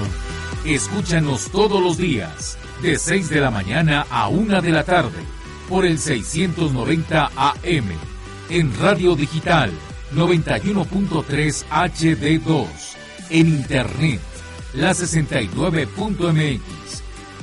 Escúchanos 0.65 1.51
todos 1.51 1.81
los 1.81 1.97
días, 1.97 2.57
de 2.81 2.97
6 2.97 3.29
de 3.29 3.41
la 3.41 3.51
mañana 3.51 4.05
a 4.09 4.29
1 4.29 4.61
de 4.61 4.69
la 4.69 4.83
tarde, 4.83 5.19
por 5.67 5.85
el 5.85 5.99
690 5.99 7.31
AM, 7.35 7.89
en 8.49 8.79
Radio 8.79 9.15
Digital 9.15 9.71
91.3 10.15 11.65
HD2, 11.69 12.67
en 13.29 13.47
Internet, 13.47 14.21
la 14.73 14.91
69.mx, 14.91 16.61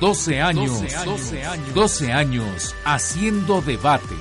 12 0.00 0.40
años, 0.40 0.80
12 1.04 1.44
años, 1.44 1.74
12 1.74 2.12
años 2.12 2.74
haciendo 2.84 3.60
debate. 3.62 4.16